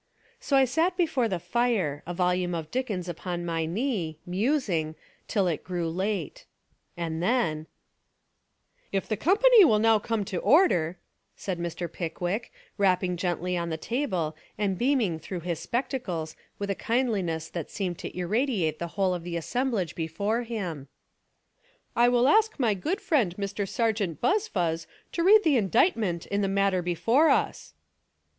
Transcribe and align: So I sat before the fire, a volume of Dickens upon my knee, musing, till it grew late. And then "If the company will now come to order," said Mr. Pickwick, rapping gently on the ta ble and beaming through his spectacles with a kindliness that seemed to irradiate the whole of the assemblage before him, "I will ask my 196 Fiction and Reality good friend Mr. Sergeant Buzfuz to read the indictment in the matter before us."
So 0.39 0.57
I 0.57 0.65
sat 0.65 0.97
before 0.97 1.27
the 1.27 1.37
fire, 1.37 2.01
a 2.07 2.13
volume 2.15 2.55
of 2.55 2.71
Dickens 2.71 3.07
upon 3.07 3.45
my 3.45 3.67
knee, 3.67 4.17
musing, 4.25 4.95
till 5.27 5.45
it 5.45 5.63
grew 5.63 5.87
late. 5.91 6.47
And 6.97 7.21
then 7.21 7.67
"If 8.91 9.07
the 9.07 9.15
company 9.15 9.63
will 9.63 9.77
now 9.77 9.99
come 9.99 10.25
to 10.25 10.37
order," 10.39 10.97
said 11.35 11.59
Mr. 11.59 11.87
Pickwick, 11.91 12.51
rapping 12.79 13.15
gently 13.15 13.55
on 13.55 13.69
the 13.69 13.77
ta 13.77 14.07
ble 14.07 14.35
and 14.57 14.75
beaming 14.75 15.19
through 15.19 15.41
his 15.41 15.59
spectacles 15.59 16.35
with 16.57 16.71
a 16.71 16.73
kindliness 16.73 17.47
that 17.49 17.69
seemed 17.69 17.99
to 17.99 18.17
irradiate 18.17 18.79
the 18.79 18.87
whole 18.97 19.13
of 19.13 19.23
the 19.23 19.37
assemblage 19.37 19.93
before 19.93 20.41
him, 20.41 20.87
"I 21.95 22.09
will 22.09 22.27
ask 22.27 22.57
my 22.59 22.69
196 22.73 23.05
Fiction 23.05 23.21
and 23.21 23.37
Reality 23.37 23.37
good 23.37 23.37
friend 23.37 23.37
Mr. 23.37 23.69
Sergeant 23.69 24.19
Buzfuz 24.19 24.87
to 25.11 25.23
read 25.23 25.43
the 25.43 25.57
indictment 25.57 26.25
in 26.25 26.41
the 26.41 26.47
matter 26.47 26.81
before 26.81 27.29
us." 27.29 27.75